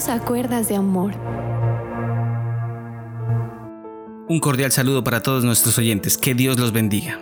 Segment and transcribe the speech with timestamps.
[0.00, 1.12] Bienvenidos a Cuerdas de Amor.
[4.28, 6.16] Un cordial saludo para todos nuestros oyentes.
[6.16, 7.20] Que Dios los bendiga.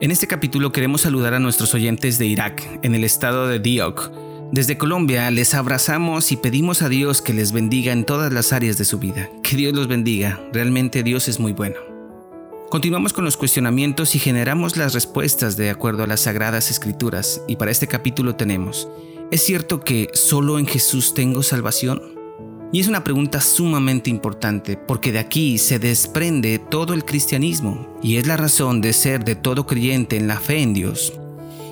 [0.00, 4.10] En este capítulo queremos saludar a nuestros oyentes de Irak, en el estado de Diok.
[4.50, 8.78] Desde Colombia les abrazamos y pedimos a Dios que les bendiga en todas las áreas
[8.78, 9.28] de su vida.
[9.44, 10.40] Que Dios los bendiga.
[10.52, 11.76] Realmente Dios es muy bueno.
[12.68, 17.42] Continuamos con los cuestionamientos y generamos las respuestas de acuerdo a las sagradas escrituras.
[17.46, 18.88] Y para este capítulo tenemos,
[19.30, 22.00] ¿Es cierto que solo en Jesús tengo salvación?
[22.72, 28.16] Y es una pregunta sumamente importante porque de aquí se desprende todo el cristianismo y
[28.16, 31.12] es la razón de ser de todo creyente en la fe en Dios.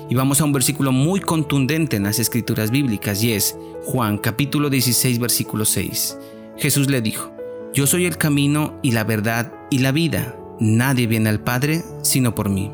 [0.07, 4.69] Y vamos a un versículo muy contundente en las escrituras bíblicas y es Juan capítulo
[4.69, 6.15] 16 versículo 6.
[6.57, 7.31] Jesús le dijo,
[7.73, 10.37] Yo soy el camino y la verdad y la vida.
[10.59, 12.71] Nadie viene al Padre sino por mí.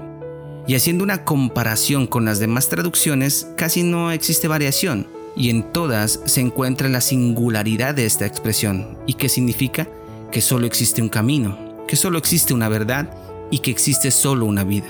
[0.68, 6.22] Y haciendo una comparación con las demás traducciones, casi no existe variación, y en todas
[6.26, 9.90] se encuentra la singularidad de esta expresión, y que significa
[10.32, 13.14] que solo existe un camino, que solo existe una verdad
[13.52, 14.88] y que existe solo una vida.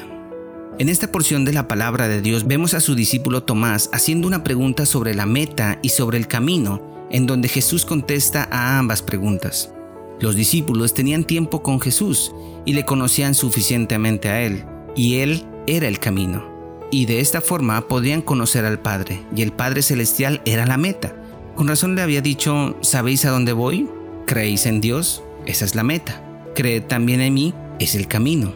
[0.80, 4.44] En esta porción de la palabra de Dios vemos a su discípulo Tomás haciendo una
[4.44, 9.72] pregunta sobre la meta y sobre el camino, en donde Jesús contesta a ambas preguntas.
[10.20, 12.32] Los discípulos tenían tiempo con Jesús
[12.66, 14.64] y le conocían suficientemente a Él,
[14.96, 16.44] y Él era el camino.
[16.92, 21.16] Y de esta forma podrían conocer al Padre, y el Padre Celestial era la meta.
[21.56, 23.90] Con razón le había dicho, ¿sabéis a dónde voy?
[24.26, 25.24] ¿Creéis en Dios?
[25.46, 26.22] Esa es la meta.
[26.56, 28.54] Creed también en mí, es el camino.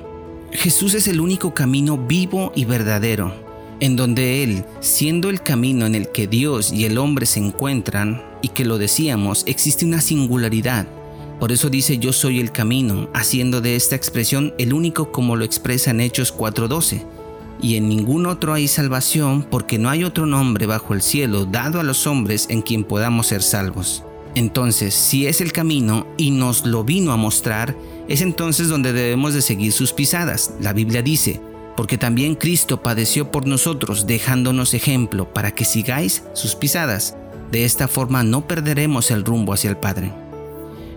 [0.51, 3.33] Jesús es el único camino vivo y verdadero,
[3.79, 8.23] en donde Él, siendo el camino en el que Dios y el hombre se encuentran,
[8.41, 10.87] y que lo decíamos, existe una singularidad.
[11.39, 15.45] Por eso dice yo soy el camino, haciendo de esta expresión el único como lo
[15.45, 17.05] expresa en Hechos 4:12.
[17.61, 21.79] Y en ningún otro hay salvación porque no hay otro nombre bajo el cielo dado
[21.79, 24.03] a los hombres en quien podamos ser salvos.
[24.35, 27.75] Entonces, si es el camino y nos lo vino a mostrar,
[28.07, 30.53] es entonces donde debemos de seguir sus pisadas.
[30.61, 31.41] La Biblia dice,
[31.75, 37.15] porque también Cristo padeció por nosotros, dejándonos ejemplo para que sigáis sus pisadas.
[37.51, 40.11] De esta forma no perderemos el rumbo hacia el Padre.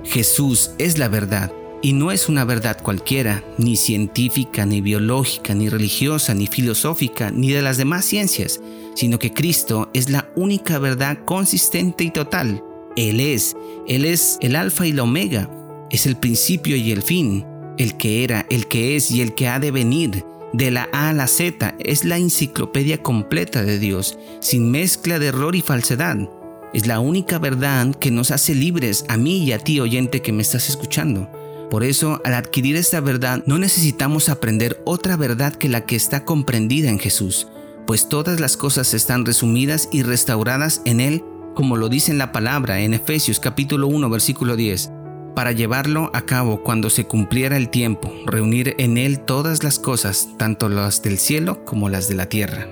[0.04, 1.52] Jesús es la verdad,
[1.82, 7.50] y no es una verdad cualquiera, ni científica, ni biológica, ni religiosa, ni filosófica, ni
[7.50, 8.60] de las demás ciencias,
[8.94, 12.62] sino que Cristo es la única verdad consistente y total.
[12.96, 13.56] Él es,
[13.86, 15.48] Él es el alfa y la omega,
[15.90, 17.46] es el principio y el fin,
[17.78, 20.24] el que era, el que es y el que ha de venir.
[20.52, 25.28] De la A a la Z es la enciclopedia completa de Dios, sin mezcla de
[25.28, 26.28] error y falsedad.
[26.72, 30.32] Es la única verdad que nos hace libres a mí y a ti oyente que
[30.32, 31.28] me estás escuchando.
[31.68, 36.24] Por eso, al adquirir esta verdad, no necesitamos aprender otra verdad que la que está
[36.24, 37.48] comprendida en Jesús,
[37.86, 42.30] pues todas las cosas están resumidas y restauradas en Él, como lo dice en la
[42.30, 44.92] palabra en Efesios capítulo 1 versículo 10,
[45.34, 50.28] para llevarlo a cabo cuando se cumpliera el tiempo, reunir en Él todas las cosas,
[50.38, 52.68] tanto las del cielo como las de la tierra.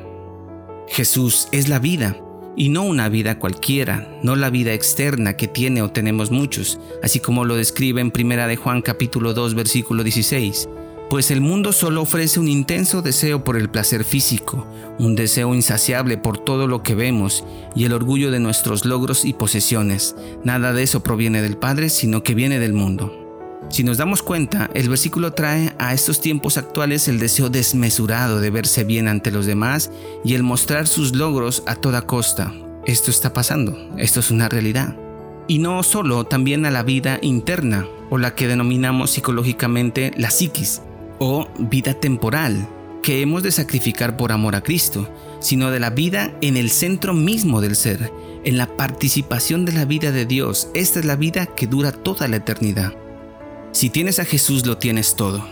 [0.88, 2.16] Jesús es la vida,
[2.58, 7.20] y no una vida cualquiera, no la vida externa que tiene o tenemos muchos, así
[7.20, 10.68] como lo describe en Primera de Juan capítulo 2 versículo 16.
[11.08, 14.66] Pues el mundo solo ofrece un intenso deseo por el placer físico,
[14.98, 19.32] un deseo insaciable por todo lo que vemos y el orgullo de nuestros logros y
[19.32, 20.16] posesiones.
[20.44, 23.27] Nada de eso proviene del Padre, sino que viene del mundo.
[23.70, 28.50] Si nos damos cuenta, el versículo trae a estos tiempos actuales el deseo desmesurado de
[28.50, 29.90] verse bien ante los demás
[30.24, 32.54] y el mostrar sus logros a toda costa.
[32.86, 34.96] Esto está pasando, esto es una realidad.
[35.48, 40.82] Y no solo, también a la vida interna, o la que denominamos psicológicamente la psiquis,
[41.18, 42.68] o vida temporal,
[43.02, 45.08] que hemos de sacrificar por amor a Cristo,
[45.40, 48.12] sino de la vida en el centro mismo del ser,
[48.44, 50.68] en la participación de la vida de Dios.
[50.74, 52.94] Esta es la vida que dura toda la eternidad.
[53.78, 55.46] Si tienes a Jesús lo tienes todo.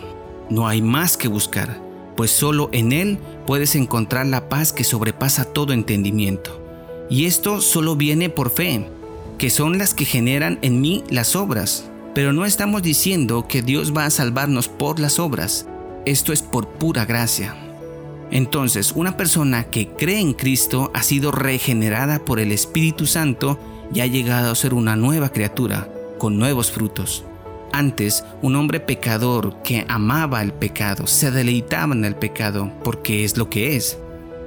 [0.50, 1.80] No hay más que buscar,
[2.16, 6.60] pues solo en Él puedes encontrar la paz que sobrepasa todo entendimiento.
[7.08, 8.90] Y esto solo viene por fe,
[9.38, 11.88] que son las que generan en mí las obras.
[12.16, 15.68] Pero no estamos diciendo que Dios va a salvarnos por las obras.
[16.04, 17.54] Esto es por pura gracia.
[18.32, 23.56] Entonces, una persona que cree en Cristo ha sido regenerada por el Espíritu Santo
[23.94, 27.22] y ha llegado a ser una nueva criatura, con nuevos frutos.
[27.76, 33.37] Antes, un hombre pecador que amaba el pecado, se deleitaba en el pecado porque es
[33.37, 33.99] lo que es.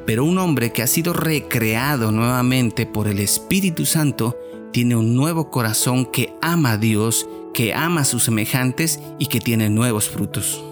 [0.08, 4.36] Pero un hombre que ha sido recreado nuevamente por el Espíritu Santo
[4.74, 9.40] tiene un nuevo corazón que ama a Dios, que ama a sus semejantes y que
[9.40, 10.64] tiene nuevos frutos.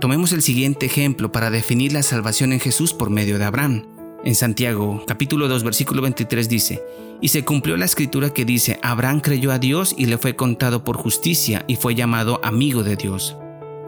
[0.00, 3.91] Tomemos el siguiente ejemplo para definir la salvación en Jesús por medio de Abraham.
[4.24, 6.84] En Santiago, capítulo 2, versículo 23 dice,
[7.20, 10.84] Y se cumplió la escritura que dice, Abraham creyó a Dios y le fue contado
[10.84, 13.36] por justicia y fue llamado amigo de Dios.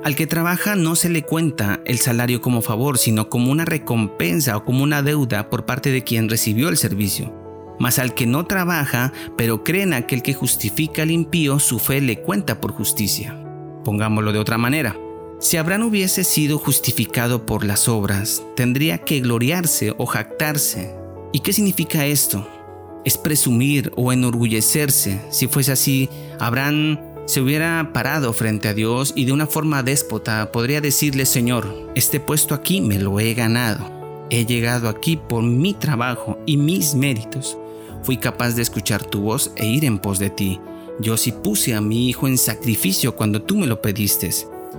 [0.02, 4.56] Al que trabaja no se le cuenta el salario como favor, sino como una recompensa
[4.56, 7.32] o como una deuda por parte de quien recibió el servicio.
[7.78, 12.00] Mas al que no trabaja, pero cree en aquel que justifica al impío, su fe
[12.00, 13.40] le cuenta por justicia.
[13.84, 14.96] Pongámoslo de otra manera.
[15.44, 20.90] Si Abraham hubiese sido justificado por las obras, tendría que gloriarse o jactarse.
[21.34, 22.48] ¿Y qué significa esto?
[23.04, 25.20] Es presumir o enorgullecerse.
[25.28, 26.08] Si fuese así,
[26.40, 31.92] Abraham se hubiera parado frente a Dios y de una forma déspota podría decirle, Señor,
[31.94, 33.92] este puesto aquí me lo he ganado.
[34.30, 37.58] He llegado aquí por mi trabajo y mis méritos.
[38.02, 40.58] Fui capaz de escuchar tu voz e ir en pos de ti.
[41.00, 44.30] Yo sí puse a mi hijo en sacrificio cuando tú me lo pediste.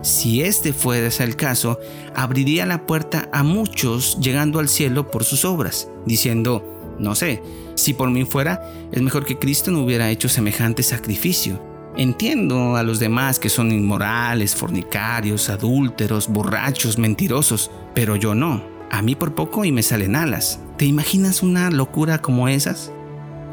[0.01, 1.80] Si este fuera el caso,
[2.15, 7.42] abriría la puerta a muchos llegando al cielo por sus obras, diciendo, no sé,
[7.75, 11.59] si por mí fuera, es mejor que Cristo no hubiera hecho semejante sacrificio
[11.97, 18.62] Entiendo a los demás que son inmorales, fornicarios, adúlteros, borrachos, mentirosos, pero yo no.
[18.91, 20.59] A mí por poco y me salen alas.
[20.77, 22.91] ¿Te imaginas una locura como esas?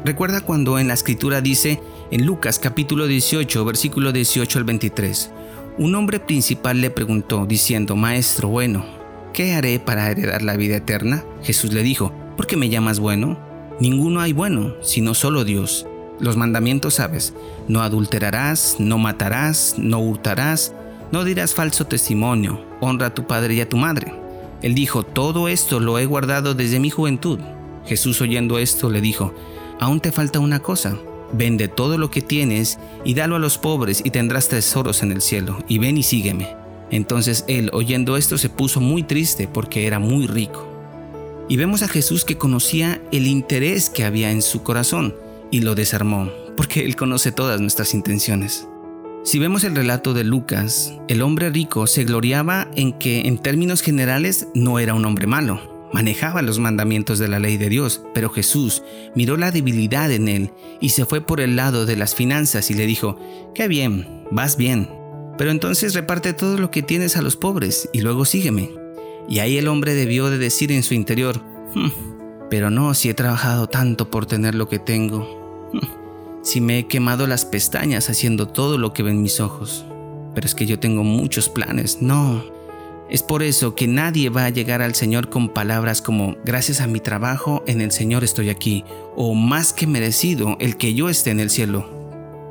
[0.03, 1.79] Recuerda cuando en la escritura dice
[2.11, 5.31] en Lucas capítulo 18, versículo 18 al 23,
[5.77, 8.85] un hombre principal le preguntó diciendo, Maestro bueno,
[9.33, 11.23] ¿qué haré para heredar la vida eterna?
[11.41, 13.39] Jesús le dijo, ¿por qué me llamas bueno?
[13.79, 15.87] Ninguno hay bueno, sino solo Dios.
[16.19, 17.33] Los mandamientos sabes,
[17.67, 20.73] no adulterarás, no matarás, no hurtarás,
[21.11, 24.13] no dirás falso testimonio, honra a tu padre y a tu madre.
[24.61, 27.39] Él dijo, todo esto lo he guardado desde mi juventud.
[27.85, 29.33] Jesús oyendo esto le dijo,
[29.79, 30.97] aún te falta una cosa,
[31.33, 35.21] vende todo lo que tienes y dalo a los pobres y tendrás tesoros en el
[35.21, 36.55] cielo, y ven y sígueme.
[36.91, 40.69] Entonces él, oyendo esto, se puso muy triste porque era muy rico.
[41.49, 45.15] Y vemos a Jesús que conocía el interés que había en su corazón
[45.51, 48.67] y lo desarmó, porque Él conoce todas nuestras intenciones.
[49.23, 53.81] Si vemos el relato de Lucas, el hombre rico se gloriaba en que en términos
[53.81, 58.29] generales no era un hombre malo, manejaba los mandamientos de la ley de Dios, pero
[58.29, 58.83] Jesús
[59.15, 60.51] miró la debilidad en él
[60.81, 63.17] y se fue por el lado de las finanzas y le dijo,
[63.53, 64.89] qué bien, vas bien,
[65.37, 68.71] pero entonces reparte todo lo que tienes a los pobres y luego sígueme.
[69.29, 71.41] Y ahí el hombre debió de decir en su interior,
[71.73, 75.71] hmm, pero no si he trabajado tanto por tener lo que tengo,
[76.43, 79.85] si me he quemado las pestañas haciendo todo lo que ven mis ojos.
[80.35, 82.01] Pero es que yo tengo muchos planes.
[82.01, 82.43] No.
[83.13, 86.87] Es por eso que nadie va a llegar al Señor con palabras como gracias a
[86.87, 88.83] mi trabajo en el Señor estoy aquí
[89.15, 91.87] o más que merecido el que yo esté en el cielo.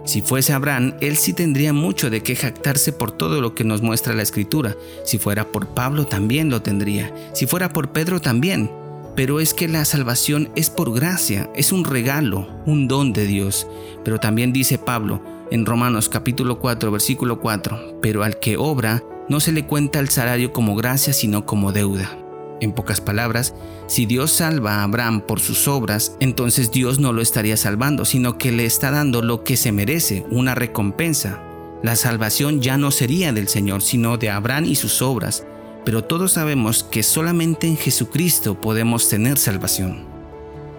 [0.04, 3.82] Si fuese Abraham, él sí tendría mucho de qué jactarse por todo lo que nos
[3.82, 4.76] muestra la escritura.
[5.04, 7.12] Si fuera por Pablo también lo tendría.
[7.32, 8.70] Si fuera por Pedro también
[9.14, 13.66] pero es que la salvación es por gracia, es un regalo, un don de Dios.
[14.04, 19.02] Pero también dice Pablo en Romanos capítulo 4 versículo 4, pero al que obra
[19.32, 22.18] no se le cuenta el salario como gracia sino como deuda.
[22.60, 23.54] En pocas palabras,
[23.86, 28.36] si Dios salva a Abraham por sus obras, entonces Dios no lo estaría salvando, sino
[28.36, 31.42] que le está dando lo que se merece, una recompensa.
[31.82, 35.46] La salvación ya no sería del Señor, sino de Abraham y sus obras,
[35.86, 40.04] pero todos sabemos que solamente en Jesucristo podemos tener salvación.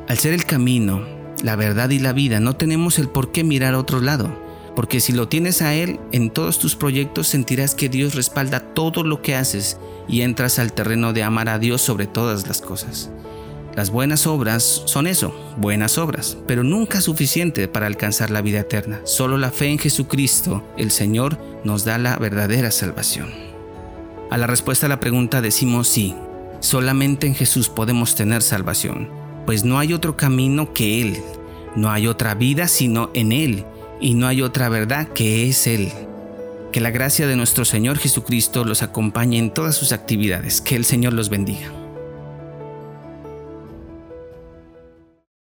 [0.08, 1.02] Al ser el camino,
[1.42, 4.43] la verdad y la vida, no tenemos el por qué mirar a otro lado,
[4.76, 9.04] porque si lo tienes a Él en todos tus proyectos sentirás que Dios respalda todo
[9.04, 9.78] lo que haces
[10.08, 13.12] y entras al terreno de amar a Dios sobre todas las cosas.
[13.76, 19.02] Las buenas obras son eso, buenas obras, pero nunca suficiente para alcanzar la vida eterna.
[19.04, 23.30] Solo la fe en Jesucristo, el Señor, nos da la verdadera salvación.
[24.30, 26.16] A la respuesta a la pregunta decimos sí,
[26.60, 29.10] solamente en Jesús podemos tener salvación,
[29.48, 31.18] pues no hay otro camino que Él,
[31.76, 33.66] no hay otra vida sino en Él,
[34.00, 35.92] y no hay otra verdad que es Él.
[36.72, 40.86] Que la gracia de nuestro Señor Jesucristo los acompañe en todas sus actividades, que el
[40.86, 41.83] Señor los bendiga.